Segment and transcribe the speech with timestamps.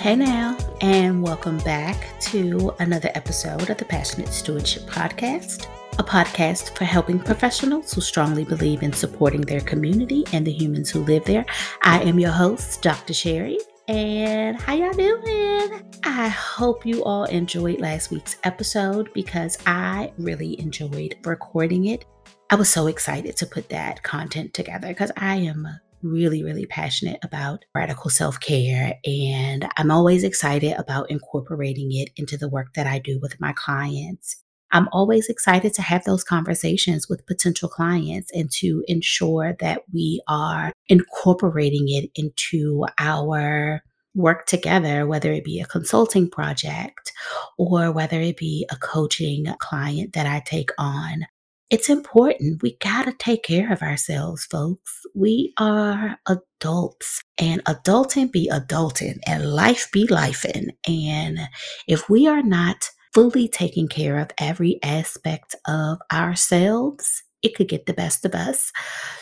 [0.00, 5.66] Hey now, and welcome back to another episode of the Passionate Stewardship Podcast,
[5.98, 10.88] a podcast for helping professionals who strongly believe in supporting their community and the humans
[10.88, 11.44] who live there.
[11.82, 13.12] I am your host, Dr.
[13.12, 15.82] Cherie, and how y'all doing?
[16.02, 22.06] I hope you all enjoyed last week's episode because I really enjoyed recording it.
[22.48, 25.68] I was so excited to put that content together because I am
[26.02, 28.98] really, really passionate about radical self care.
[29.04, 33.52] And I'm always excited about incorporating it into the work that I do with my
[33.52, 34.42] clients.
[34.72, 40.22] I'm always excited to have those conversations with potential clients and to ensure that we
[40.28, 43.82] are incorporating it into our
[44.14, 47.12] work together, whether it be a consulting project
[47.58, 51.26] or whether it be a coaching client that I take on
[51.70, 52.62] it's important.
[52.62, 55.00] We got to take care of ourselves, folks.
[55.14, 60.70] We are adults and adulting be adulting and life be lifing.
[60.86, 61.38] And
[61.86, 67.86] if we are not fully taking care of every aspect of ourselves, it could get
[67.86, 68.72] the best of us.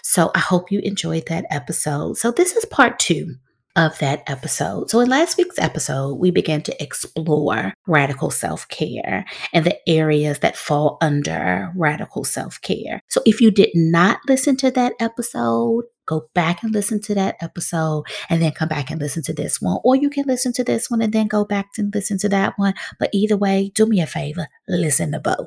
[0.02, 2.16] So I hope you enjoyed that episode.
[2.16, 3.36] So this is part two
[3.78, 4.90] of that episode.
[4.90, 10.40] So, in last week's episode, we began to explore radical self care and the areas
[10.40, 13.00] that fall under radical self care.
[13.08, 17.36] So, if you did not listen to that episode, go back and listen to that
[17.40, 19.78] episode and then come back and listen to this one.
[19.84, 22.54] Or you can listen to this one and then go back and listen to that
[22.56, 22.74] one.
[22.98, 25.46] But either way, do me a favor, listen to both.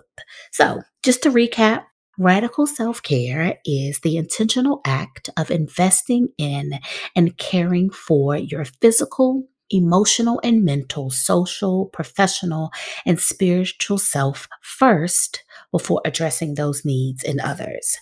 [0.54, 1.84] So, just to recap,
[2.18, 6.80] Radical self care is the intentional act of investing in
[7.16, 12.70] and caring for your physical, emotional, and mental, social, professional,
[13.06, 17.98] and spiritual self first before addressing those needs in others.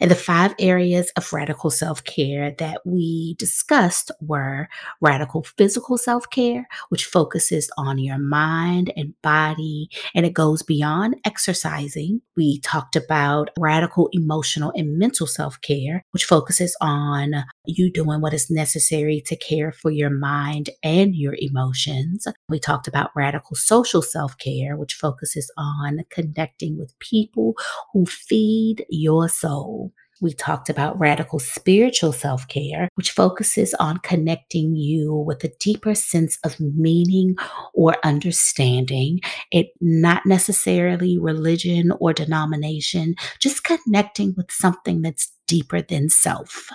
[0.00, 4.68] And the five areas of radical self care that we discussed were
[5.00, 11.16] radical physical self care, which focuses on your mind and body, and it goes beyond
[11.24, 12.20] exercising.
[12.36, 18.34] We talked about radical emotional and mental self care, which focuses on you doing what
[18.34, 22.26] is necessary to care for your mind and your emotions.
[22.48, 27.54] We talked about radical social self care, which focuses on connecting with people
[27.92, 29.87] who feed your soul.
[30.20, 35.94] We talked about radical spiritual self care, which focuses on connecting you with a deeper
[35.94, 37.36] sense of meaning
[37.74, 39.20] or understanding.
[39.52, 46.68] It not necessarily religion or denomination, just connecting with something that's deeper than self.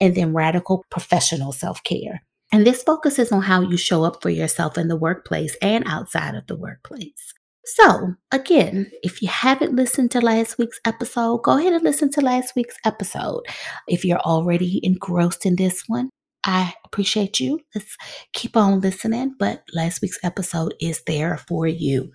[0.00, 2.22] And then radical professional self care.
[2.50, 6.34] And this focuses on how you show up for yourself in the workplace and outside
[6.34, 7.34] of the workplace.
[7.74, 12.22] So, again, if you haven't listened to last week's episode, go ahead and listen to
[12.22, 13.42] last week's episode.
[13.86, 16.08] If you're already engrossed in this one,
[16.46, 17.60] I appreciate you.
[17.74, 17.94] Let's
[18.32, 22.12] keep on listening, but last week's episode is there for you.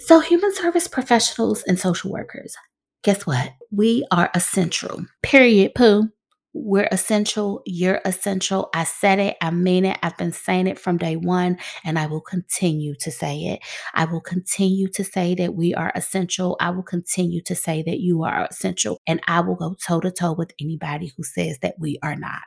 [0.00, 2.56] So, human service professionals and social workers,
[3.04, 3.52] guess what?
[3.70, 5.06] We are essential.
[5.22, 5.76] Period.
[5.76, 6.10] Pooh.
[6.58, 7.60] We're essential.
[7.66, 8.70] You're essential.
[8.74, 9.36] I said it.
[9.42, 9.98] I mean it.
[10.02, 13.60] I've been saying it from day one, and I will continue to say it.
[13.92, 16.56] I will continue to say that we are essential.
[16.58, 20.10] I will continue to say that you are essential, and I will go toe to
[20.10, 22.40] toe with anybody who says that we are not.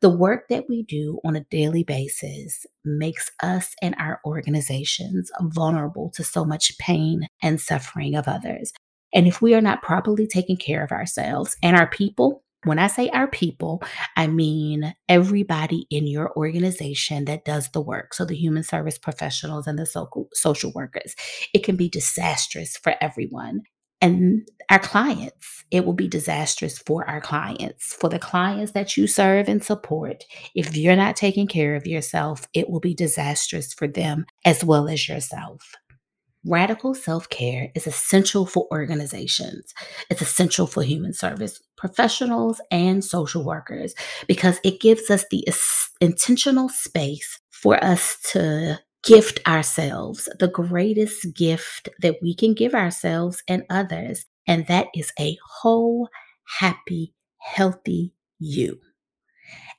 [0.00, 6.10] The work that we do on a daily basis makes us and our organizations vulnerable
[6.14, 8.72] to so much pain and suffering of others.
[9.12, 12.88] And if we are not properly taking care of ourselves and our people, when I
[12.88, 13.82] say our people,
[14.16, 18.12] I mean everybody in your organization that does the work.
[18.14, 19.86] So the human service professionals and the
[20.34, 21.14] social workers.
[21.54, 23.62] It can be disastrous for everyone.
[24.02, 27.92] And our clients, it will be disastrous for our clients.
[27.94, 32.46] For the clients that you serve and support, if you're not taking care of yourself,
[32.54, 35.74] it will be disastrous for them as well as yourself.
[36.46, 39.74] Radical self care is essential for organizations.
[40.08, 43.94] It's essential for human service professionals and social workers
[44.26, 45.46] because it gives us the
[46.00, 53.42] intentional space for us to gift ourselves, the greatest gift that we can give ourselves
[53.46, 54.24] and others.
[54.46, 56.08] And that is a whole,
[56.58, 58.78] happy, healthy you.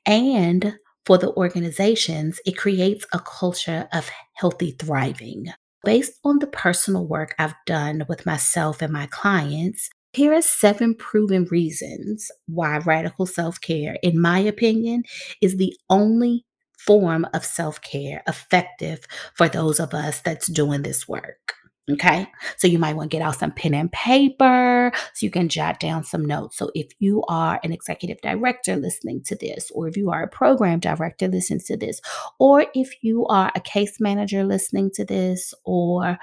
[0.05, 0.75] And
[1.05, 5.47] for the organizations, it creates a culture of healthy thriving.
[5.83, 10.93] Based on the personal work I've done with myself and my clients, here are seven
[10.93, 15.03] proven reasons why radical self care, in my opinion,
[15.41, 16.45] is the only
[16.77, 19.05] form of self care effective
[19.35, 21.53] for those of us that's doing this work.
[21.89, 22.27] Okay.
[22.57, 24.80] So you might want to get out some pen and paper
[25.13, 26.57] so you can jot down some notes.
[26.57, 30.27] So if you are an executive director listening to this, or if you are a
[30.27, 32.01] program director listening to this,
[32.39, 36.17] or if you are a case manager listening to this, or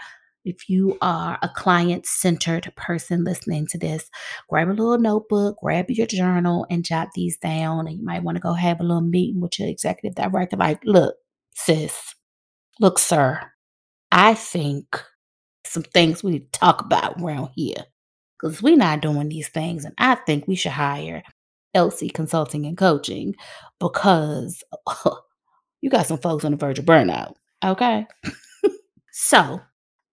[0.44, 4.08] if you are a client centered person listening to this,
[4.48, 7.86] grab a little notebook, grab your journal, and jot these down.
[7.86, 10.56] And you might want to go have a little meeting with your executive director.
[10.56, 11.16] Like, look,
[11.54, 12.14] sis,
[12.80, 13.40] look, sir,
[14.10, 15.04] I think
[15.66, 17.84] some things we need to talk about around here
[18.40, 19.84] because we're not doing these things.
[19.84, 21.22] And I think we should hire
[21.74, 23.34] LC Consulting and Coaching
[23.80, 24.62] because
[25.80, 27.34] you got some folks on the verge of burnout.
[27.64, 28.06] Okay.
[29.12, 29.60] so,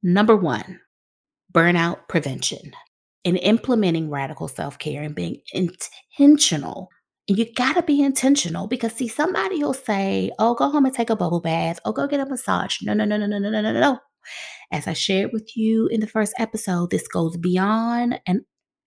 [0.04, 0.80] number one,
[1.54, 2.72] burnout prevention
[3.24, 6.90] and implementing radical self care and being intentional.
[7.28, 10.94] And you got to be intentional because, see, somebody will say, Oh, go home and
[10.94, 11.80] take a bubble bath.
[11.84, 12.78] Oh, go get a massage.
[12.84, 14.00] No, no, no, no, no, no, no, no, no.
[14.72, 18.42] As I shared with you in the first episode, this goes beyond, and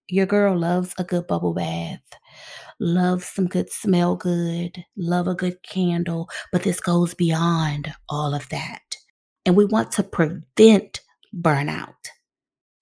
[0.09, 2.01] your girl loves a good bubble bath,
[2.81, 8.49] loves some good smell good, love a good candle, but this goes beyond all of
[8.49, 8.97] that.
[9.45, 11.01] And we want to prevent
[11.35, 11.95] burnout.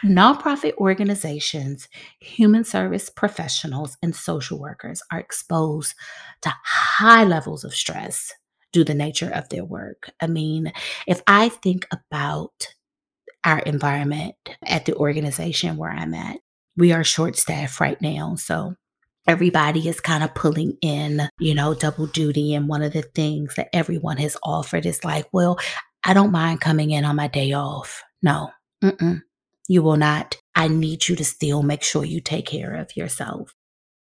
[0.04, 1.88] Nonprofit organizations,
[2.20, 5.94] human service professionals, and social workers are exposed
[6.42, 8.32] to high levels of stress
[8.76, 10.10] due the nature of their work.
[10.20, 10.70] I mean,
[11.06, 12.74] if I think about
[13.42, 14.34] our environment
[14.66, 16.38] at the organization where I'm at.
[16.76, 18.34] We are short staffed right now.
[18.34, 18.74] So
[19.26, 22.54] everybody is kind of pulling in, you know, double duty.
[22.54, 25.58] And one of the things that everyone has offered is like, well,
[26.04, 28.02] I don't mind coming in on my day off.
[28.20, 28.50] No,
[28.82, 29.22] mm-mm,
[29.68, 30.36] you will not.
[30.54, 33.54] I need you to still make sure you take care of yourself.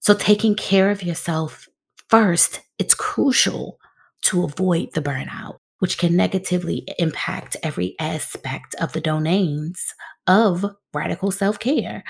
[0.00, 1.68] So, taking care of yourself
[2.08, 3.78] first, it's crucial
[4.26, 9.94] to avoid the burnout which can negatively impact every aspect of the domains
[10.26, 10.64] of
[10.94, 12.02] radical self care.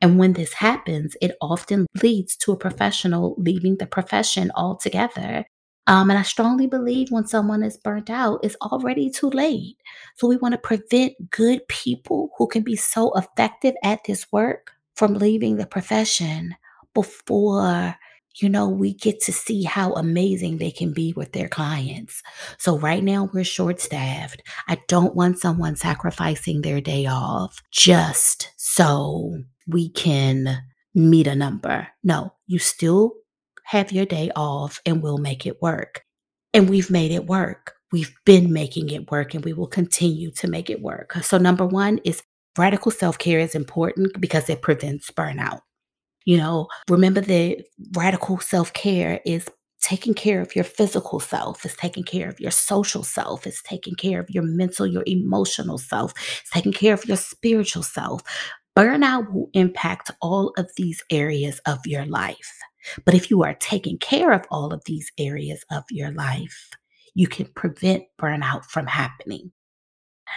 [0.00, 5.46] And when this happens, it often leads to a professional leaving the profession altogether.
[5.88, 9.76] Um, and I strongly believe when someone is burnt out, it's already too late.
[10.16, 14.72] So we want to prevent good people who can be so effective at this work
[14.96, 16.56] from leaving the profession
[16.92, 17.94] before
[18.36, 22.22] you know, we get to see how amazing they can be with their clients.
[22.58, 24.42] So, right now, we're short staffed.
[24.68, 30.62] I don't want someone sacrificing their day off just so we can
[30.94, 31.88] meet a number.
[32.04, 33.14] No, you still
[33.64, 36.02] have your day off and we'll make it work.
[36.54, 37.74] And we've made it work.
[37.92, 41.14] We've been making it work and we will continue to make it work.
[41.22, 42.22] So, number one is
[42.58, 45.60] radical self care is important because it prevents burnout.
[46.26, 47.64] You know, remember that
[47.96, 49.48] radical self care is
[49.80, 53.94] taking care of your physical self, it's taking care of your social self, it's taking
[53.94, 58.22] care of your mental, your emotional self, it's taking care of your spiritual self.
[58.76, 62.58] Burnout will impact all of these areas of your life.
[63.04, 66.70] But if you are taking care of all of these areas of your life,
[67.14, 69.52] you can prevent burnout from happening.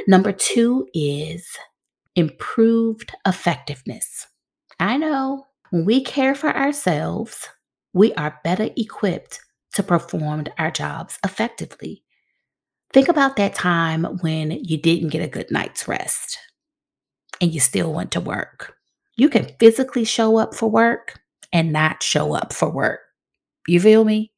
[0.08, 1.48] Number two is
[2.16, 4.28] improved effectiveness.
[4.80, 7.48] I know when we care for ourselves,
[7.94, 9.40] we are better equipped
[9.74, 12.04] to perform our jobs effectively.
[12.94, 16.40] Think about that time when you didn't get a good night's rest
[17.42, 18.76] and you still went to work.
[19.16, 21.20] You can physically show up for work
[21.52, 23.00] and not show up for work.
[23.68, 24.32] You feel me?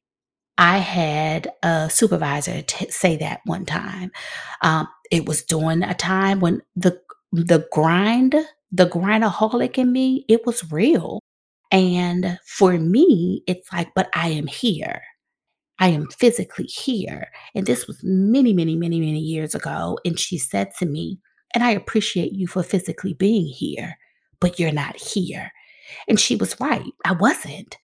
[0.58, 4.12] I had a supervisor t- say that one time.
[4.62, 7.00] Um, it was during a time when the
[7.32, 8.36] the grind,
[8.72, 11.20] the grindaholic in me, it was real.
[11.72, 15.02] And for me, it's like, but I am here.
[15.78, 17.28] I am physically here.
[17.54, 19.98] And this was many, many, many, many years ago.
[20.04, 21.18] And she said to me,
[21.54, 23.96] and I appreciate you for physically being here,
[24.38, 25.50] but you're not here.
[26.08, 26.92] And she was right.
[27.04, 27.78] I wasn't.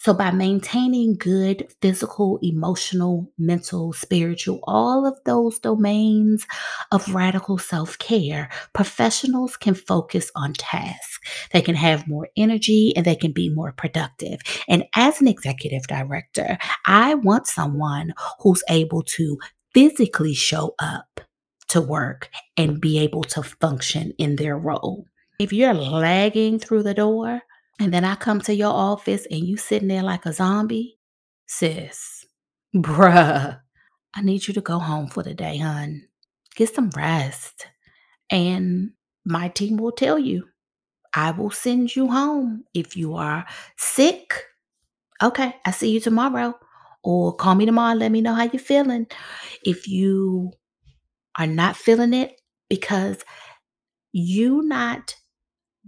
[0.00, 6.46] So, by maintaining good physical, emotional, mental, spiritual, all of those domains
[6.92, 11.18] of radical self care, professionals can focus on tasks.
[11.52, 14.40] They can have more energy and they can be more productive.
[14.68, 19.36] And as an executive director, I want someone who's able to
[19.74, 21.20] physically show up
[21.68, 25.06] to work and be able to function in their role.
[25.40, 27.42] If you're lagging through the door,
[27.78, 30.98] and then I come to your office and you sitting there like a zombie,
[31.46, 32.26] sis,
[32.74, 33.60] bruh,
[34.14, 36.08] I need you to go home for the day, hun.
[36.56, 37.66] Get some rest.
[38.30, 38.90] And
[39.24, 40.48] my team will tell you,
[41.14, 42.64] I will send you home.
[42.74, 44.34] If you are sick,
[45.22, 46.54] okay, I see you tomorrow.
[47.04, 49.06] Or call me tomorrow let me know how you're feeling.
[49.64, 50.52] If you
[51.38, 53.18] are not feeling it because
[54.12, 55.14] you not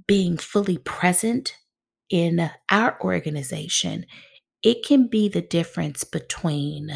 [0.07, 1.55] being fully present
[2.11, 4.07] in our organization,
[4.63, 6.91] it can be the difference between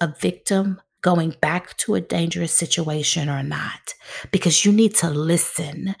[0.00, 3.94] a victim going back to a dangerous situation or not,
[4.30, 5.94] because you need to listen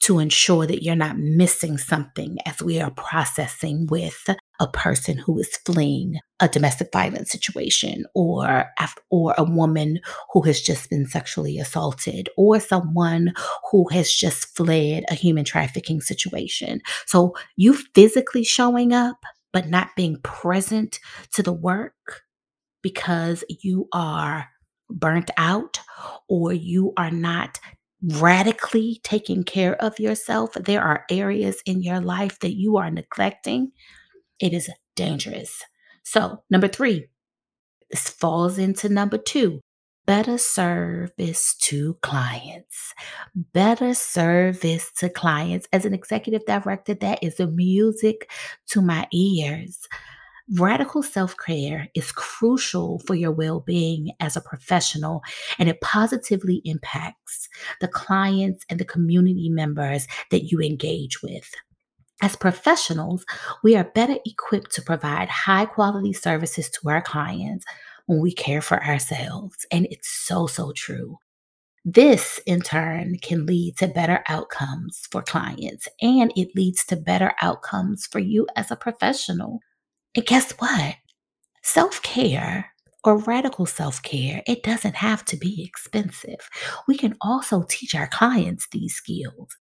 [0.00, 4.28] to ensure that you're not missing something as we are processing with
[4.60, 8.66] a person who is fleeing a domestic violence situation or
[9.10, 10.00] or a woman
[10.32, 13.32] who has just been sexually assaulted or someone
[13.70, 16.80] who has just fled a human trafficking situation.
[17.06, 19.18] So you physically showing up
[19.52, 20.98] but not being present
[21.32, 22.22] to the work
[22.82, 24.48] because you are
[24.90, 25.80] burnt out
[26.28, 27.58] or you are not
[28.02, 33.72] radically taking care of yourself, there are areas in your life that you are neglecting,
[34.40, 35.62] it is dangerous.
[36.02, 37.06] So, number three,
[37.90, 39.60] this falls into number two
[40.08, 42.94] better service to clients.
[43.52, 45.68] Better service to clients.
[45.70, 48.30] As an executive director, that is the music
[48.68, 49.86] to my ears.
[50.56, 55.20] Radical self care is crucial for your well being as a professional,
[55.58, 57.50] and it positively impacts
[57.82, 61.54] the clients and the community members that you engage with.
[62.20, 63.24] As professionals,
[63.62, 67.64] we are better equipped to provide high quality services to our clients
[68.06, 69.66] when we care for ourselves.
[69.70, 71.18] And it's so, so true.
[71.84, 77.32] This, in turn, can lead to better outcomes for clients and it leads to better
[77.40, 79.60] outcomes for you as a professional.
[80.14, 80.96] And guess what?
[81.62, 82.72] Self care
[83.04, 86.48] or radical self care, it doesn't have to be expensive.
[86.88, 89.56] We can also teach our clients these skills.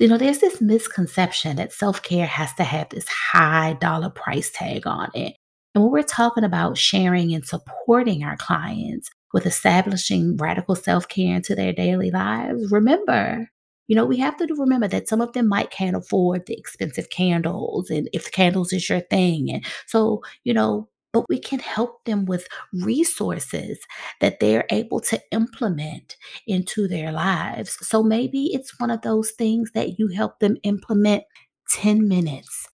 [0.00, 4.50] You know, there's this misconception that self care has to have this high dollar price
[4.50, 5.36] tag on it.
[5.74, 11.36] And when we're talking about sharing and supporting our clients with establishing radical self care
[11.36, 13.50] into their daily lives, remember
[13.90, 17.10] you know, we have to remember that some of them might can't afford the expensive
[17.10, 19.50] candles and if candles is your thing.
[19.50, 23.78] And so, you know, but we can help them with resources
[24.20, 27.76] that they're able to implement into their lives.
[27.86, 31.24] So maybe it's one of those things that you help them implement
[31.70, 32.68] 10 minutes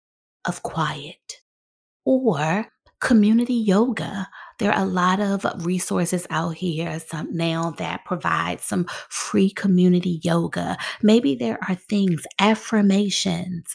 [0.45, 1.41] of quiet
[2.05, 2.67] or
[3.01, 4.29] community yoga.
[4.59, 10.21] There are a lot of resources out here some now that provide some free community
[10.23, 10.77] yoga.
[11.03, 13.75] Maybe there are things, affirmations,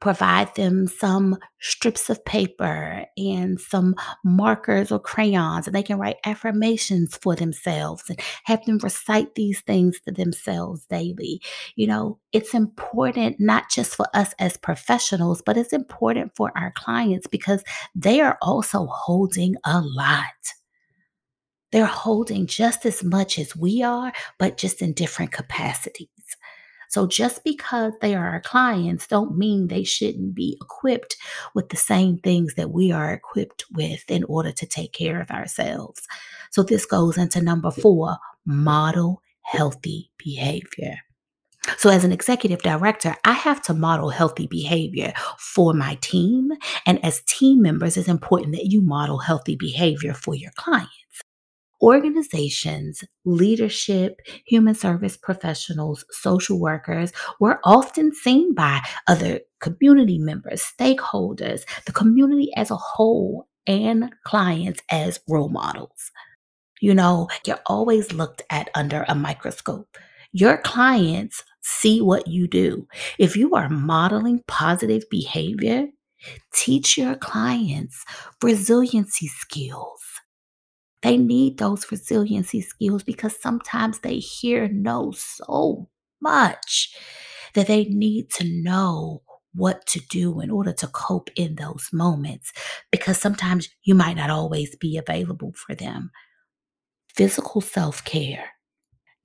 [0.00, 6.16] provide them some strips of paper and some markers or crayons and they can write
[6.24, 11.40] affirmations for themselves and have them recite these things to themselves daily.
[11.76, 16.72] You know, it's important not just for us as professionals, but it's important for our
[16.72, 20.26] clients because they are also holding a lot.
[21.72, 26.08] They're holding just as much as we are, but just in different capacities.
[26.88, 31.16] So just because they are our clients don't mean they shouldn't be equipped
[31.54, 35.30] with the same things that we are equipped with in order to take care of
[35.30, 36.02] ourselves.
[36.50, 40.96] So this goes into number 4, model healthy behavior.
[41.78, 46.52] So, as an executive director, I have to model healthy behavior for my team.
[46.86, 51.05] And as team members, it's important that you model healthy behavior for your clients
[51.82, 61.62] organizations, leadership, human service professionals, social workers were often seen by other community members, stakeholders,
[61.84, 66.10] the community as a whole, and clients as role models.
[66.80, 69.96] You know, you're always looked at under a microscope.
[70.32, 72.86] Your clients see what you do.
[73.18, 75.86] If you are modeling positive behavior,
[76.52, 78.04] teach your clients
[78.42, 80.02] resiliency skills
[81.02, 85.88] they need those resiliency skills because sometimes they hear no so
[86.20, 86.94] much
[87.54, 89.22] that they need to know
[89.54, 92.52] what to do in order to cope in those moments
[92.90, 96.10] because sometimes you might not always be available for them.
[97.14, 98.50] Physical self care,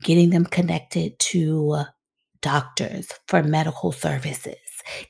[0.03, 1.83] getting them connected to
[2.41, 4.55] doctors for medical services,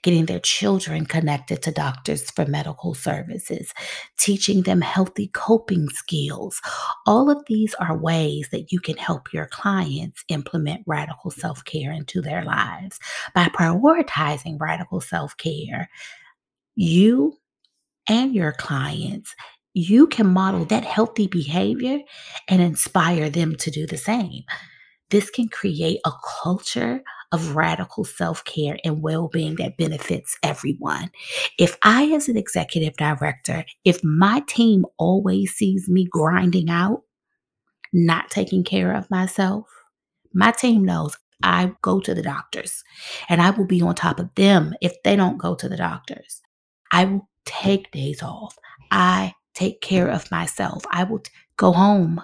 [0.04, 3.74] getting their children connected to doctors for medical services,
[4.18, 6.62] teaching them healthy coping skills.
[7.06, 11.92] All of these are ways that you can help your clients implement radical self care
[11.92, 13.00] into their lives.
[13.34, 15.90] By prioritizing radical self care,
[16.76, 17.38] you
[18.08, 19.36] and your clients
[19.74, 22.00] you can model that healthy behavior
[22.48, 24.44] and inspire them to do the same.
[25.10, 26.12] This can create a
[26.44, 31.12] culture of radical self care and well being that benefits everyone.
[31.58, 37.04] If I, as an executive director, if my team always sees me grinding out,
[37.94, 39.68] not taking care of myself,
[40.34, 42.84] my team knows I go to the doctors
[43.30, 46.42] and I will be on top of them if they don't go to the doctors.
[46.92, 48.58] I will take days off.
[48.92, 50.84] I take care of myself.
[50.92, 52.22] I will t- go home.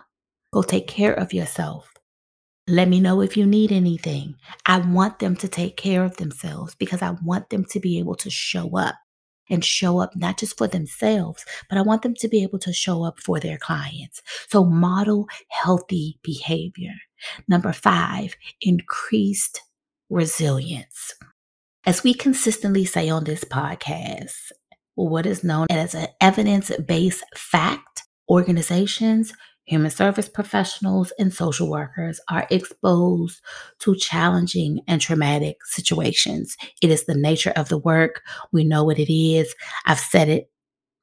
[0.53, 1.96] Go take care of yourself.
[2.69, 4.35] Let me know if you need anything.
[4.65, 8.15] I want them to take care of themselves because I want them to be able
[8.15, 8.95] to show up
[9.49, 12.73] and show up not just for themselves, but I want them to be able to
[12.73, 14.21] show up for their clients.
[14.49, 16.93] So model healthy behavior.
[17.47, 19.61] Number five, increased
[20.09, 21.13] resilience.
[21.85, 24.51] As we consistently say on this podcast,
[24.95, 29.31] what is known as an evidence based fact, organizations,
[29.67, 33.41] human service professionals, and social workers are exposed
[33.79, 36.57] to challenging and traumatic situations.
[36.81, 38.23] It is the nature of the work.
[38.51, 39.53] We know what it is.
[39.85, 40.49] I've said it.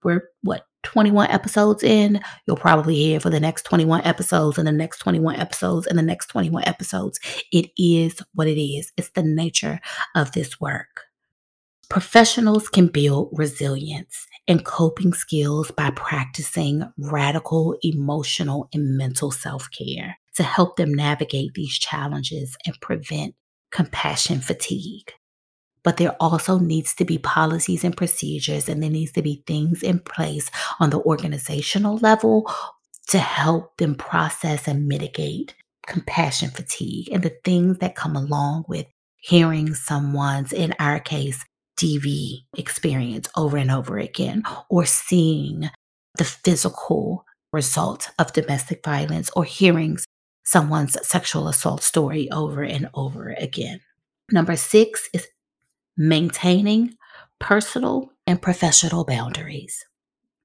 [0.02, 2.20] We're what, 21 episodes in?
[2.46, 6.02] You'll probably hear for the next 21 episodes and the next 21 episodes and the
[6.02, 7.20] next 21 episodes.
[7.52, 8.92] It is what it is.
[8.96, 9.80] It's the nature
[10.14, 11.02] of this work.
[11.88, 20.16] Professionals can build resilience and coping skills by practicing radical emotional and mental self care
[20.34, 23.34] to help them navigate these challenges and prevent
[23.70, 25.12] compassion fatigue.
[25.82, 29.82] But there also needs to be policies and procedures, and there needs to be things
[29.82, 30.50] in place
[30.80, 32.50] on the organizational level
[33.08, 35.54] to help them process and mitigate
[35.86, 38.86] compassion fatigue and the things that come along with
[39.16, 41.44] hearing someone's, in our case,
[41.78, 45.70] DV experience over and over again, or seeing
[46.16, 49.98] the physical result of domestic violence, or hearing
[50.44, 53.80] someone's sexual assault story over and over again.
[54.30, 55.26] Number six is
[55.96, 56.94] maintaining
[57.38, 59.84] personal and professional boundaries.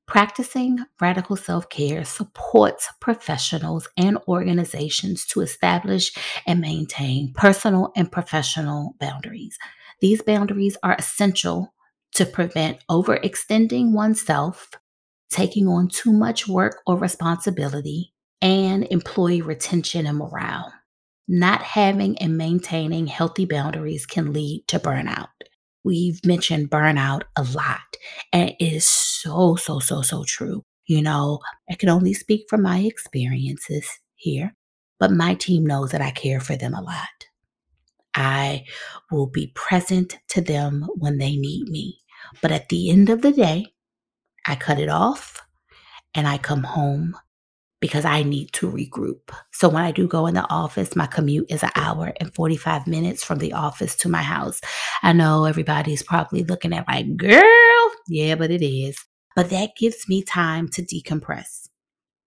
[0.07, 6.11] Practicing radical self care supports professionals and organizations to establish
[6.47, 9.57] and maintain personal and professional boundaries.
[10.01, 11.73] These boundaries are essential
[12.13, 14.71] to prevent overextending oneself,
[15.29, 20.73] taking on too much work or responsibility, and employee retention and morale.
[21.27, 25.27] Not having and maintaining healthy boundaries can lead to burnout.
[25.83, 27.79] We've mentioned burnout a lot,
[28.33, 30.63] and it is so, so, so, so true.
[30.87, 34.55] You know, I can only speak from my experiences here,
[34.99, 37.28] but my team knows that I care for them a lot.
[38.19, 38.65] I
[39.09, 41.99] will be present to them when they need me.
[42.41, 43.67] But at the end of the day,
[44.45, 45.41] I cut it off
[46.13, 47.15] and I come home
[47.79, 49.31] because I need to regroup.
[49.53, 52.87] So when I do go in the office, my commute is an hour and 45
[52.87, 54.59] minutes from the office to my house.
[55.01, 58.97] I know everybody's probably looking at like, girl, yeah, but it is.
[59.35, 61.69] But that gives me time to decompress.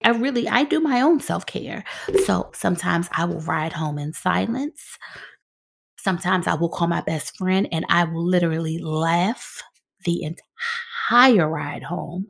[0.05, 1.85] I really I do my own self-care.
[2.25, 4.99] So sometimes I will ride home in silence.
[6.03, 9.63] Sometimes I will call my best friend and I will literally laugh
[10.05, 12.27] the entire ride home.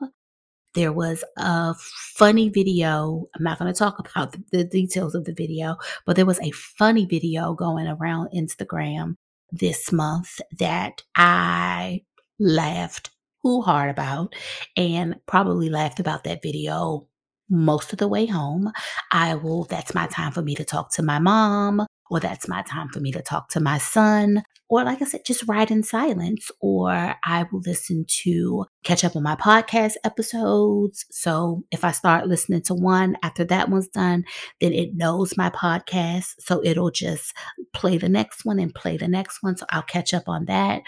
[0.74, 1.74] There was a
[2.14, 3.28] funny video.
[3.34, 6.38] I'm not going to talk about the, the, details of the video, but there was
[6.40, 9.14] a funny video going around Instagram
[9.50, 12.02] this month that I
[12.38, 13.08] laughed
[13.42, 14.34] too hard about
[14.76, 17.08] and probably laughed about that video
[17.48, 18.70] most of the way home.
[19.12, 22.60] I will, that's my time for me to talk to my mom or that's my
[22.60, 25.82] time for me to talk to my son, or like I said, just ride in
[25.82, 31.06] silence, or I will listen to catch up on my podcast episodes.
[31.10, 34.24] So if I start listening to one after that one's done,
[34.60, 36.34] then it knows my podcast.
[36.38, 37.32] So it'll just
[37.72, 39.56] play the next one and play the next one.
[39.56, 40.82] So I'll catch up on that.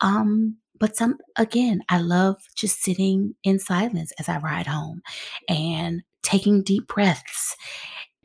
[0.00, 5.02] Um, but some again, I love just sitting in silence as I ride home
[5.48, 7.54] and taking deep breaths.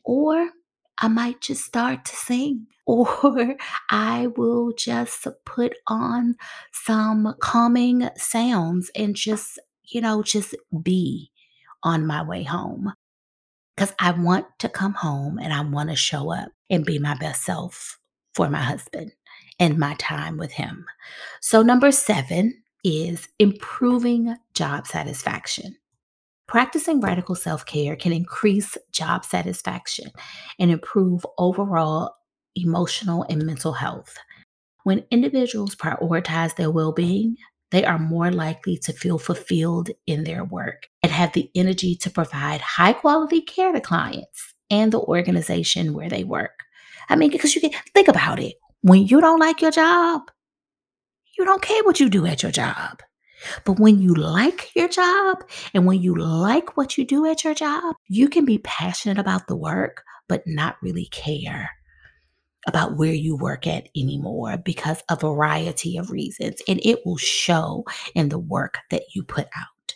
[0.04, 0.50] Or
[1.00, 3.56] I might just start to sing, or
[3.90, 6.36] I will just put on
[6.74, 11.32] some calming sounds and just, you know, just be
[11.84, 12.94] on my way home.
[13.76, 17.16] Because I want to come home and I want to show up and be my
[17.16, 17.98] best self
[18.34, 19.14] for my husband
[19.58, 20.86] and my time with him.
[21.42, 25.78] So, number seven is improving job satisfaction.
[26.50, 30.10] Practicing radical self care can increase job satisfaction
[30.58, 32.16] and improve overall
[32.56, 34.18] emotional and mental health.
[34.84, 37.36] When individuals prioritize their well being,
[37.70, 42.10] they are more likely to feel fulfilled in their work and have the energy to
[42.10, 46.64] provide high quality care to clients and the organization where they work.
[47.10, 48.56] I mean, because you can think about it.
[48.82, 50.32] When you don't like your job,
[51.38, 53.04] you don't care what you do at your job.
[53.66, 57.54] But when you like your job and when you like what you do at your
[57.54, 61.72] job, you can be passionate about the work, but not really care
[62.68, 66.62] about where you work at anymore because a variety of reasons.
[66.68, 69.96] And it will show in the work that you put out.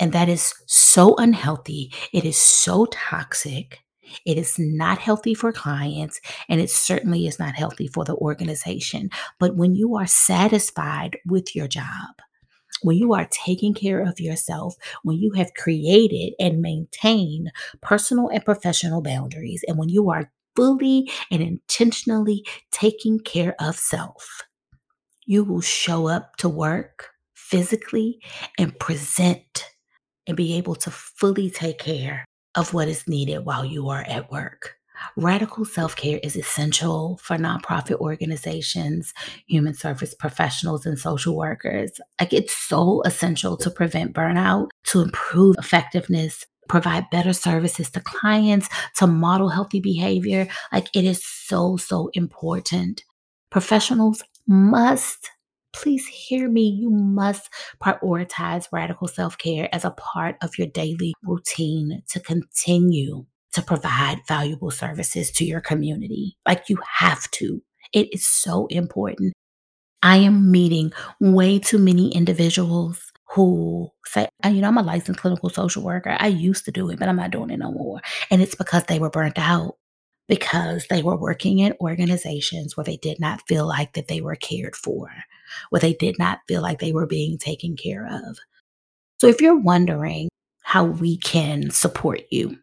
[0.00, 1.92] And that is so unhealthy.
[2.12, 3.83] It is so toxic.
[4.24, 9.10] It is not healthy for clients, and it certainly is not healthy for the organization.
[9.38, 12.14] But when you are satisfied with your job,
[12.82, 18.44] when you are taking care of yourself, when you have created and maintained personal and
[18.44, 24.42] professional boundaries, and when you are fully and intentionally taking care of self,
[25.26, 28.20] you will show up to work physically
[28.58, 29.70] and present
[30.26, 34.30] and be able to fully take care of what is needed while you are at
[34.30, 34.76] work.
[35.16, 39.12] Radical self care is essential for nonprofit organizations,
[39.46, 42.00] human service professionals, and social workers.
[42.20, 48.68] Like it's so essential to prevent burnout, to improve effectiveness, provide better services to clients,
[48.96, 50.48] to model healthy behavior.
[50.72, 53.04] Like it is so, so important.
[53.50, 55.30] Professionals must
[55.74, 56.68] please hear me.
[56.68, 57.50] You must
[57.82, 64.20] prioritize radical self care as a part of your daily routine to continue to provide
[64.26, 66.36] valuable services to your community.
[66.46, 67.62] Like you have to.
[67.92, 69.32] It is so important.
[70.02, 75.20] I am meeting way too many individuals who say, uh, you know, I'm a licensed
[75.20, 76.16] clinical social worker.
[76.18, 78.00] I used to do it, but I'm not doing it no more.
[78.30, 79.76] And it's because they were burnt out
[80.28, 84.36] because they were working in organizations where they did not feel like that they were
[84.36, 85.10] cared for,
[85.70, 88.38] where they did not feel like they were being taken care of.
[89.18, 90.28] So if you're wondering
[90.62, 92.58] how we can support you,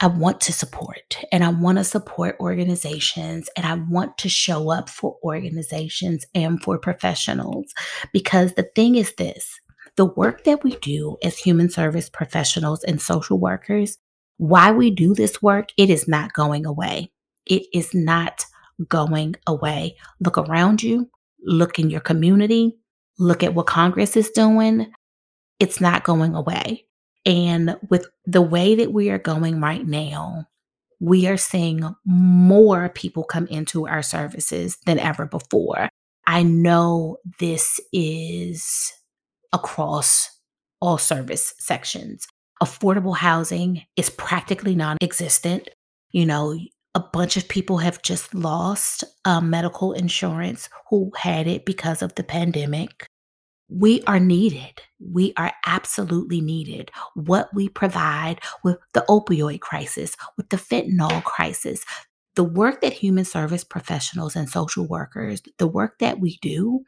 [0.00, 4.70] I want to support and I want to support organizations and I want to show
[4.70, 7.74] up for organizations and for professionals
[8.12, 9.58] because the thing is this
[9.96, 13.98] the work that we do as human service professionals and social workers,
[14.36, 17.10] why we do this work, it is not going away.
[17.46, 18.46] It is not
[18.88, 19.96] going away.
[20.20, 21.10] Look around you,
[21.42, 22.78] look in your community,
[23.18, 24.92] look at what Congress is doing.
[25.60, 26.86] It's not going away.
[27.26, 30.46] And with the way that we are going right now,
[31.00, 35.88] we are seeing more people come into our services than ever before.
[36.26, 38.92] I know this is
[39.52, 40.30] across
[40.80, 42.26] all service sections.
[42.62, 45.68] Affordable housing is practically non existent.
[46.10, 46.58] You know,
[46.98, 52.14] a bunch of people have just lost um, medical insurance who had it because of
[52.16, 53.06] the pandemic
[53.68, 54.80] we are needed.
[54.98, 56.90] We are absolutely needed.
[57.14, 61.84] What we provide with the opioid crisis, with the fentanyl crisis,
[62.34, 66.82] the work that human service professionals and social workers, the work that we do,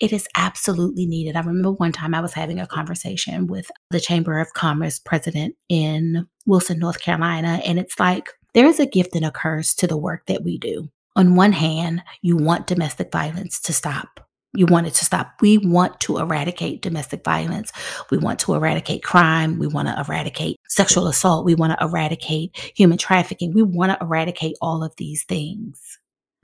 [0.00, 1.36] it is absolutely needed.
[1.36, 5.56] I remember one time I was having a conversation with the Chamber of Commerce president
[5.68, 9.86] in Wilson, North Carolina, and it's like there is a gift and a curse to
[9.86, 10.90] the work that we do.
[11.16, 14.20] On one hand, you want domestic violence to stop
[14.54, 15.32] you want it to stop.
[15.40, 17.72] We want to eradicate domestic violence.
[18.10, 19.58] We want to eradicate crime.
[19.58, 21.46] We want to eradicate sexual assault.
[21.46, 23.54] We want to eradicate human trafficking.
[23.54, 25.80] We want to eradicate all of these things.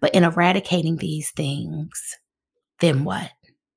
[0.01, 2.17] But in eradicating these things,
[2.81, 3.31] then what?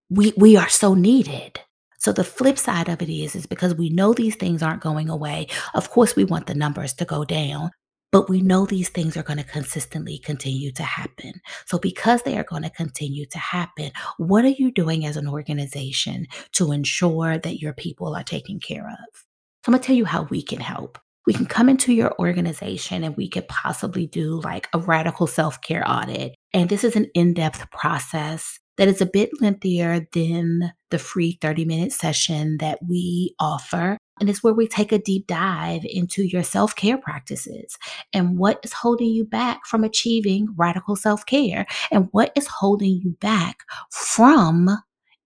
[0.10, 1.60] We, we are so needed.
[2.00, 5.10] So the flip side of it is, is because we know these things aren't going
[5.10, 5.48] away.
[5.74, 7.72] Of course, we want the numbers to go down,
[8.12, 11.34] but we know these things are going to consistently continue to happen.
[11.66, 15.28] So, because they are going to continue to happen, what are you doing as an
[15.28, 19.18] organization to ensure that your people are taken care of?
[19.64, 20.98] So, I'm going to tell you how we can help.
[21.28, 25.62] We can come into your organization and we could possibly do like a radical self
[25.62, 26.36] care audit.
[26.54, 31.38] And this is an in depth process that is a bit lengthier than the free
[31.40, 33.98] 30 minute session that we offer.
[34.22, 37.78] And it's where we take a deep dive into your self care practices
[38.14, 43.02] and what is holding you back from achieving radical self care and what is holding
[43.04, 44.70] you back from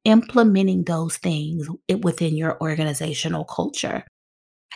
[0.06, 1.68] implementing those things
[2.04, 4.06] within your organizational culture.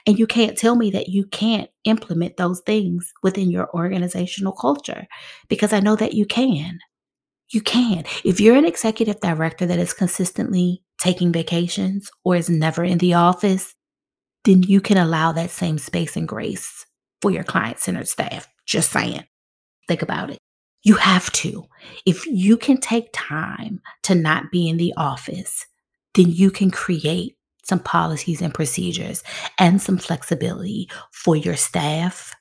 [0.05, 5.07] And you can't tell me that you can't implement those things within your organizational culture
[5.47, 6.79] because I know that you can.
[7.51, 8.03] You can.
[8.25, 13.13] If you're an executive director that is consistently taking vacations or is never in the
[13.13, 13.75] office,
[14.45, 16.85] then you can allow that same space and grace
[17.21, 18.47] for your client centered staff.
[18.65, 19.23] Just saying.
[19.87, 20.37] Think about it.
[20.83, 21.65] You have to.
[22.05, 25.65] If you can take time to not be in the office,
[26.13, 29.23] then you can create some policies and procedures
[29.57, 32.33] and some flexibility for your staff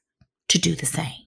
[0.48, 1.24] to do the same.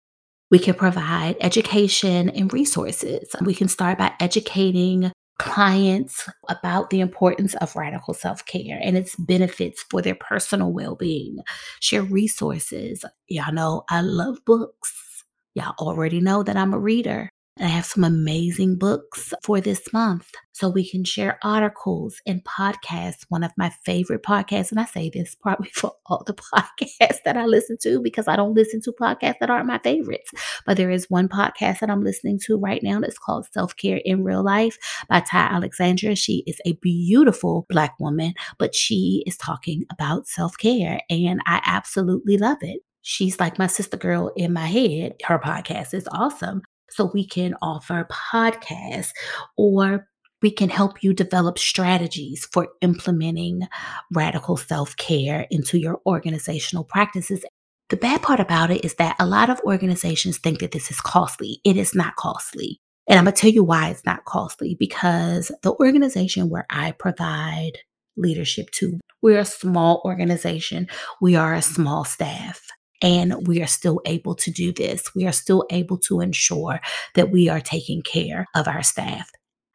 [0.49, 3.29] We can provide education and resources.
[3.41, 9.15] We can start by educating clients about the importance of radical self care and its
[9.15, 11.37] benefits for their personal well being.
[11.79, 13.03] Share resources.
[13.27, 15.23] Y'all know I love books.
[15.55, 17.29] Y'all already know that I'm a reader.
[17.57, 20.31] And I have some amazing books for this month.
[20.53, 23.25] So we can share articles and podcasts.
[23.29, 27.35] One of my favorite podcasts, and I say this probably for all the podcasts that
[27.35, 30.31] I listen to because I don't listen to podcasts that aren't my favorites.
[30.65, 34.01] But there is one podcast that I'm listening to right now that's called Self Care
[34.05, 34.77] in Real Life
[35.09, 36.15] by Ty Alexander.
[36.15, 41.61] She is a beautiful Black woman, but she is talking about self care, and I
[41.65, 42.81] absolutely love it.
[43.01, 45.15] She's like my sister girl in my head.
[45.25, 46.61] Her podcast is awesome.
[46.91, 49.11] So we can offer podcasts
[49.57, 50.07] or
[50.41, 53.67] we can help you develop strategies for implementing
[54.13, 57.43] radical self care into your organizational practices.
[57.89, 61.01] The bad part about it is that a lot of organizations think that this is
[61.01, 61.59] costly.
[61.63, 62.79] It is not costly.
[63.07, 66.91] And I'm going to tell you why it's not costly because the organization where I
[66.91, 67.73] provide
[68.15, 70.87] leadership to, we're a small organization,
[71.19, 72.61] we are a small staff.
[73.01, 75.13] And we are still able to do this.
[75.15, 76.79] We are still able to ensure
[77.15, 79.29] that we are taking care of our staff.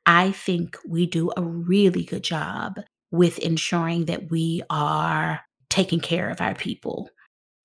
[0.07, 6.31] I think we do a really good job with ensuring that we are taking care
[6.31, 7.11] of our people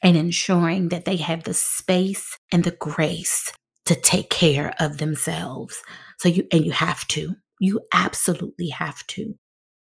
[0.02, 3.52] and ensuring that they have the space and the grace
[3.86, 5.82] to take care of themselves.
[6.20, 9.36] So you, and you have to, you absolutely have to.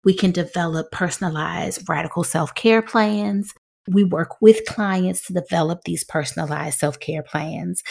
[0.03, 3.53] We can develop personalized radical self care plans.
[3.87, 7.83] We work with clients to develop these personalized self care plans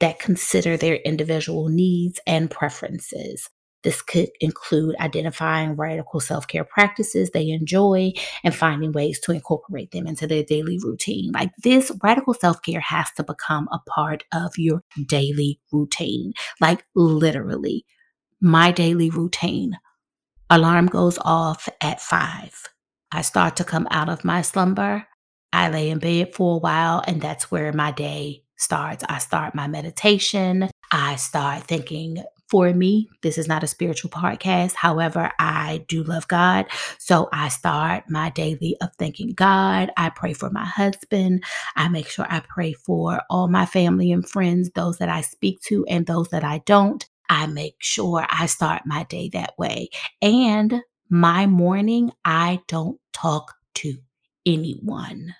[0.00, 3.48] that consider their individual needs and preferences.
[3.82, 9.92] This could include identifying radical self care practices they enjoy and finding ways to incorporate
[9.92, 11.30] them into their daily routine.
[11.32, 16.32] Like this, radical self care has to become a part of your daily routine.
[16.60, 17.84] Like literally,
[18.40, 19.78] my daily routine.
[20.50, 22.68] Alarm goes off at five.
[23.12, 25.06] I start to come out of my slumber.
[25.56, 29.02] I lay in bed for a while, and that's where my day starts.
[29.08, 30.68] I start my meditation.
[30.92, 34.74] I start thinking for me, this is not a spiritual podcast.
[34.74, 36.66] However, I do love God.
[36.98, 39.90] So I start my daily of thanking God.
[39.96, 41.42] I pray for my husband.
[41.74, 45.62] I make sure I pray for all my family and friends, those that I speak
[45.62, 47.02] to and those that I don't.
[47.30, 49.88] I make sure I start my day that way.
[50.20, 53.94] And my morning, I don't talk to
[54.44, 55.34] anyone.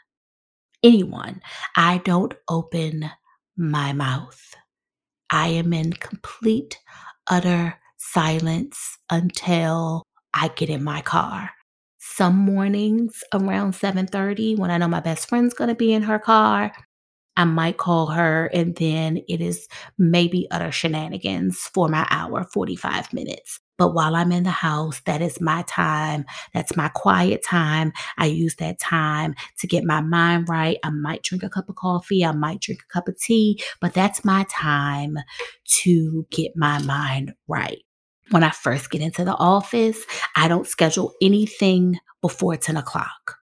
[0.83, 1.41] Anyone.
[1.77, 3.11] I don't open
[3.57, 4.55] my mouth.
[5.31, 6.79] I am in complete,
[7.29, 11.51] utter silence until I get in my car.
[11.99, 16.19] Some mornings around 7:30 when I know my best friend's going to be in her
[16.19, 16.73] car,
[17.37, 19.69] I might call her and then it is
[19.99, 23.61] maybe utter shenanigans for my hour, 45 minutes.
[23.79, 26.25] But while I'm in the house, that is my time.
[26.55, 27.93] That's my quiet time.
[28.17, 30.79] I use that time to get my mind right.
[30.83, 32.25] I might drink a cup of coffee.
[32.25, 35.19] I might drink a cup of tea, but that's my time
[35.83, 37.83] to get my mind right.
[38.31, 43.37] When I first get into the office, I don't schedule anything before 10 o'clock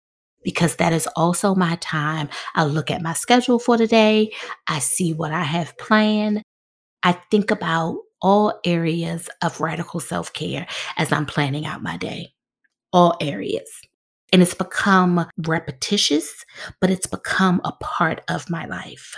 [0.43, 2.29] because that is also my time.
[2.55, 4.31] I look at my schedule for the day.
[4.67, 6.41] I see what I have planned.
[7.03, 10.65] I think about all areas of radical self care
[10.97, 12.33] as I'm planning out my day.
[12.91, 13.69] All areas.
[14.31, 16.43] And it's become repetitious,
[16.81, 19.15] but it's become a part of my life.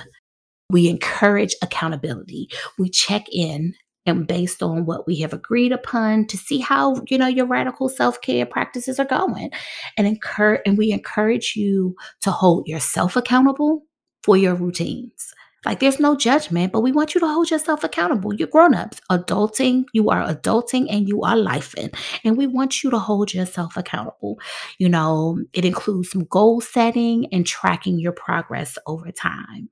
[0.70, 2.50] We encourage accountability.
[2.78, 7.18] We check in and based on what we have agreed upon to see how you
[7.18, 9.52] know your radical self-care practices are going.
[9.98, 13.84] And encourage and we encourage you to hold yourself accountable
[14.24, 15.34] for your routines.
[15.66, 18.34] Like there's no judgment but we want you to hold yourself accountable.
[18.34, 19.02] You're grown-ups.
[19.12, 21.96] Adulting you are adulting and you are lifing.
[22.24, 24.40] And we want you to hold yourself accountable.
[24.78, 29.70] You know it includes some goal setting and tracking your progress over time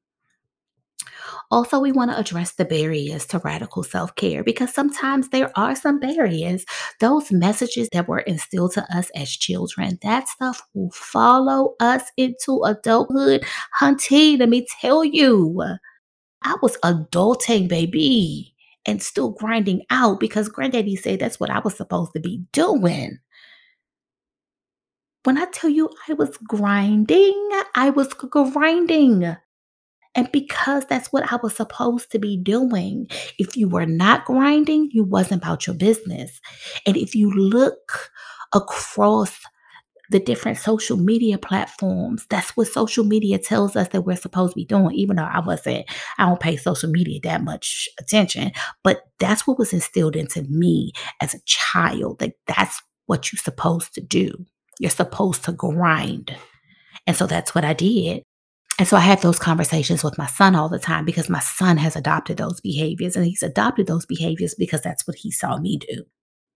[1.51, 5.75] also, we want to address the barriers to radical self care because sometimes there are
[5.75, 6.65] some barriers.
[6.99, 12.61] Those messages that were instilled to us as children, that stuff will follow us into
[12.63, 13.45] adulthood.
[13.79, 15.63] Hunty, let me tell you,
[16.43, 18.53] I was adulting, baby,
[18.85, 23.19] and still grinding out because granddaddy said that's what I was supposed to be doing.
[25.23, 29.37] When I tell you I was grinding, I was grinding.
[30.15, 33.07] And because that's what I was supposed to be doing.
[33.39, 36.39] If you were not grinding, you wasn't about your business.
[36.85, 38.11] And if you look
[38.53, 39.39] across
[40.09, 44.55] the different social media platforms, that's what social media tells us that we're supposed to
[44.55, 45.85] be doing, even though I wasn't,
[46.19, 48.51] I don't pay social media that much attention.
[48.83, 52.19] But that's what was instilled into me as a child.
[52.19, 54.45] That that's what you're supposed to do.
[54.79, 56.35] You're supposed to grind.
[57.07, 58.23] And so that's what I did.
[58.83, 61.77] And so I have those conversations with my son all the time because my son
[61.77, 65.77] has adopted those behaviors and he's adopted those behaviors because that's what he saw me
[65.77, 66.03] do.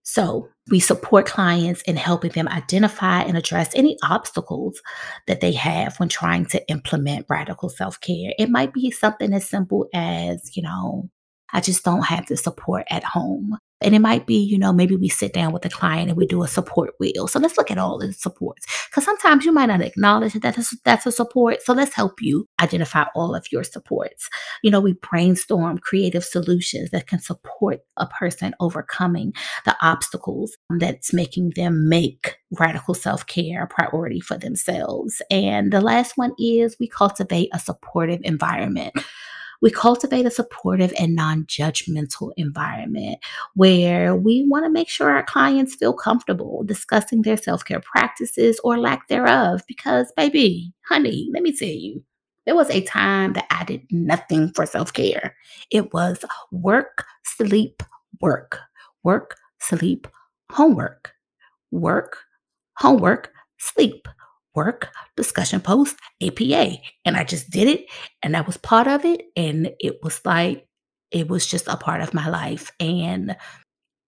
[0.04, 4.82] So we support clients in helping them identify and address any obstacles
[5.28, 8.34] that they have when trying to implement radical self care.
[8.38, 11.10] It might be something as simple as, you know,
[11.54, 13.58] I just don't have the support at home.
[13.82, 16.26] And it might be, you know, maybe we sit down with the client and we
[16.26, 17.28] do a support wheel.
[17.28, 18.66] So let's look at all the supports.
[18.90, 20.42] Because sometimes you might not acknowledge that
[20.84, 21.62] that's, a support.
[21.62, 24.30] So let's help you identify all of your supports.
[24.64, 29.34] You know, we brainstorm creative solutions that can support a person overcoming
[29.66, 35.22] the obstacles that's making them make radical self care a priority for themselves.
[35.30, 38.94] And the last one is we cultivate a supportive environment
[39.62, 43.20] we cultivate a supportive and non judgmental environment
[43.56, 48.60] where we want to make sure our clients feel comfortable discussing their self care practices
[48.64, 49.62] or lack thereof.
[49.68, 52.04] Because, baby, honey, let me tell you,
[52.46, 55.36] there was a time that I did nothing for self care.
[55.72, 57.84] It was work, sleep,
[58.22, 58.60] work,
[59.04, 60.08] work, sleep,
[60.52, 61.12] homework,
[61.72, 62.20] work,
[62.76, 64.08] homework, sleep,
[64.58, 66.78] work, discussion post, APA.
[67.06, 67.86] And I just did it
[68.24, 69.22] and I was part of it.
[69.36, 70.68] And it was like,
[71.12, 72.72] it was just a part of my life.
[72.80, 73.38] And,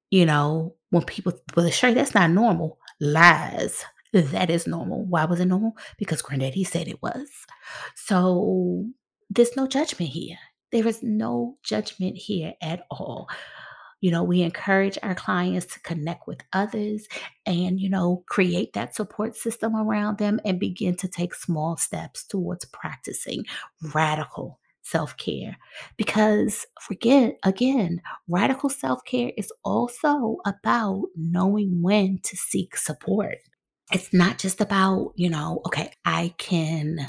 [0.10, 3.86] you know, when people will say that's not normal, lies.
[4.12, 5.06] That is normal.
[5.06, 5.78] Why was it normal?
[6.00, 7.30] Because Granddaddy said it was.
[7.96, 8.88] So
[9.30, 10.38] there's no judgment here.
[10.72, 13.28] There is no judgment here at all.
[14.02, 17.08] You know, we encourage our clients to connect with others
[17.46, 22.24] and, you know, create that support system around them and begin to take small steps
[22.26, 23.46] towards practicing
[23.94, 25.58] radical self care.
[25.98, 33.38] Because forget again, radical self care is also about knowing when to seek support.
[33.92, 37.00] It's not just about, you know, okay, I can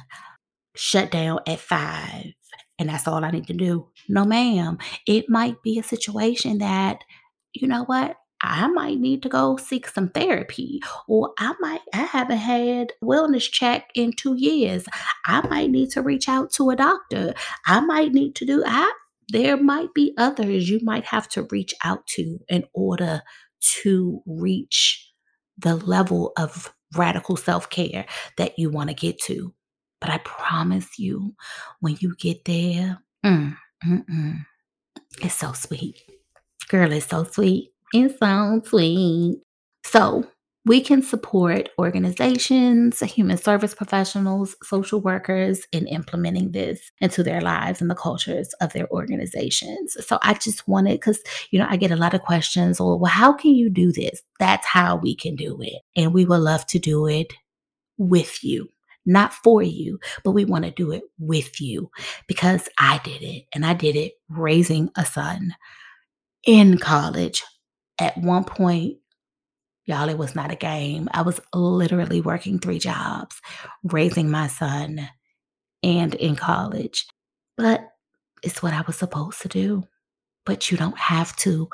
[0.74, 2.33] shut down at five
[2.81, 3.87] and that's all I need to do.
[4.09, 4.79] No, ma'am.
[5.07, 7.05] It might be a situation that,
[7.53, 8.16] you know what?
[8.43, 13.51] I might need to go seek some therapy, or I might, I haven't had wellness
[13.53, 14.87] check in two years.
[15.27, 17.35] I might need to reach out to a doctor.
[17.66, 18.90] I might need to do, I,
[19.29, 23.21] there might be others you might have to reach out to in order
[23.83, 25.12] to reach
[25.59, 28.07] the level of radical self care
[28.38, 29.53] that you want to get to.
[30.00, 31.34] But I promise you,
[31.80, 34.46] when you get there, mm, mm,
[35.20, 36.02] it's so sweet.
[36.68, 37.72] Girl, it's so sweet.
[37.92, 39.40] It's so sweet.
[39.84, 40.26] So,
[40.66, 47.80] we can support organizations, human service professionals, social workers in implementing this into their lives
[47.80, 49.96] and the cultures of their organizations.
[50.06, 53.10] So I just wanted, because, you know, I get a lot of questions, or, well,
[53.10, 54.20] how can you do this?
[54.38, 55.80] That's how we can do it.
[55.96, 57.32] And we would love to do it
[57.96, 58.68] with you
[59.06, 61.90] not for you, but we want to do it with you
[62.26, 65.54] because I did it and I did it raising a son
[66.46, 67.42] in college.
[67.98, 68.98] At one point,
[69.86, 71.08] y'all, it was not a game.
[71.12, 73.36] I was literally working three jobs,
[73.84, 75.08] raising my son
[75.82, 77.06] and in college.
[77.56, 77.82] But
[78.42, 79.84] it's what I was supposed to do.
[80.46, 81.68] But you don't have to.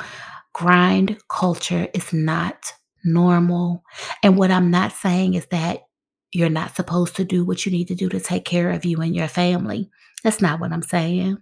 [0.53, 2.73] Grind culture is not
[3.05, 3.85] normal.
[4.23, 5.86] And what I'm not saying is that
[6.37, 9.01] you're not supposed to do what you need to do to take care of you
[9.01, 9.89] and your family.
[10.23, 11.39] That's not what I'm saying.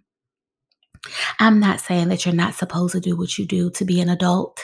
[1.41, 4.09] I'm not saying that you're not supposed to do what you do to be an
[4.09, 4.61] adult.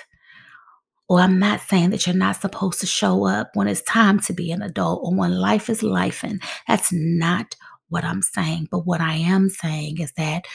[1.09, 4.33] Or I'm not saying that you're not supposed to show up when it's time to
[4.33, 6.23] be an adult or when life is life.
[6.23, 7.57] And that's not
[7.91, 8.69] what I'm saying.
[8.71, 10.47] But what I am saying is that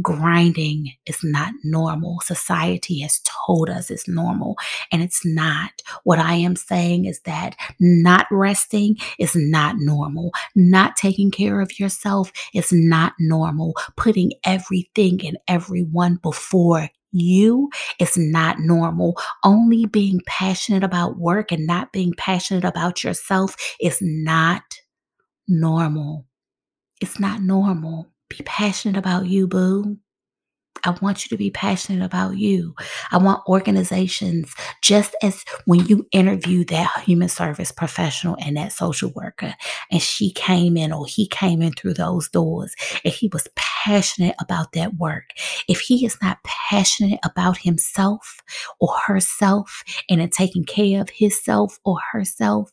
[0.00, 2.20] grinding is not normal.
[2.22, 4.56] Society has told us it's normal,
[4.90, 5.82] and it's not.
[6.04, 10.32] What I am saying is that not resting is not normal.
[10.54, 13.74] Not taking care of yourself is not normal.
[13.96, 19.16] Putting everything and everyone before you is not normal.
[19.44, 24.62] Only being passionate about work and not being passionate about yourself is not
[25.48, 26.26] normal.
[27.00, 28.08] It's not normal.
[28.28, 29.98] Be passionate about you, boo.
[30.82, 32.74] I want you to be passionate about you.
[33.10, 34.52] I want organizations,
[34.82, 39.54] just as when you interview that human service professional and that social worker,
[39.90, 44.34] and she came in or he came in through those doors, and he was passionate
[44.40, 45.24] about that work.
[45.68, 48.42] If he is not passionate about himself
[48.80, 52.70] or herself and in taking care of himself or herself,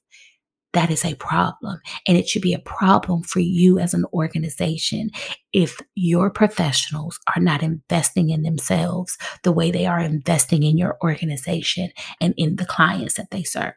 [0.74, 1.80] that is a problem.
[2.08, 5.10] And it should be a problem for you as an organization
[5.52, 10.98] if your professionals are not investing in themselves the way they are investing in your
[11.04, 11.92] organization
[12.22, 13.74] and in the clients that they serve.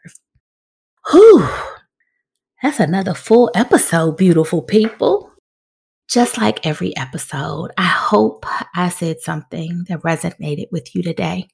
[1.11, 1.49] Whew.
[2.63, 5.33] That's another full episode, beautiful people.
[6.09, 11.49] just like every episode, I hope I said something that resonated with you today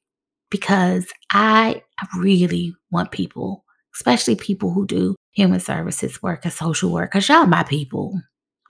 [0.50, 1.82] because I
[2.18, 3.64] really want people,
[3.94, 8.20] especially people who do human services work and social work, because y'all my people.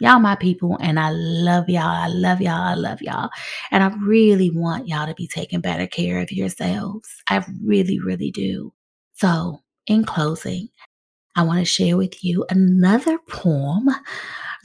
[0.03, 1.83] Y'all my people, and I love y'all.
[1.83, 2.55] I love y'all.
[2.55, 3.29] I love y'all.
[3.71, 7.07] And I really want y'all to be taking better care of yourselves.
[7.29, 8.73] I really, really do.
[9.12, 10.71] So, in closing,
[11.37, 13.91] I want to share with you another poem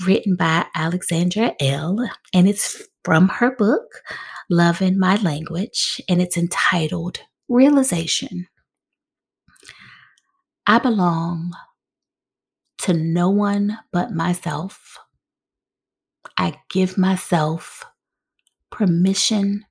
[0.05, 4.03] written by Alexandra L., and it's from her book,
[4.49, 8.47] Loving My Language, and it's entitled Realization.
[10.67, 11.53] I belong
[12.79, 14.97] to no one but myself.
[16.37, 17.83] I give myself
[18.71, 19.65] permission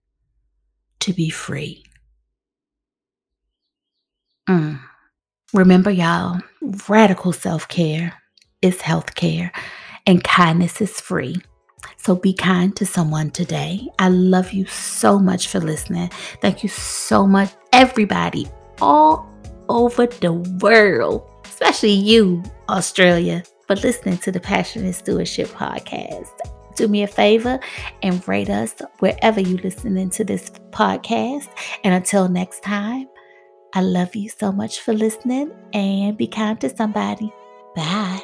[1.00, 1.84] to be free.
[4.48, 4.80] Mm.
[5.52, 6.40] Remember, y'all,
[6.88, 8.20] radical self care
[8.62, 9.52] is health care
[10.06, 11.36] and kindness is free.
[11.96, 13.88] So be kind to someone today.
[13.98, 16.10] I love you so much for listening.
[16.40, 18.48] Thank you so much, everybody,
[18.80, 19.33] all
[19.68, 26.32] over the world, especially you, Australia, for listening to the Passionate Stewardship Podcast.
[26.76, 27.60] Do me a favor
[28.02, 31.48] and rate us wherever you're listening to this podcast.
[31.84, 33.08] And until next time,
[33.74, 37.32] I love you so much for listening and be kind to somebody.
[37.74, 38.20] Bye.